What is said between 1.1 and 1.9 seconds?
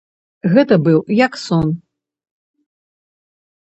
як сон.